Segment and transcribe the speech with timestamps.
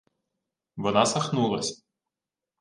[0.75, 1.83] Вона сахнулась: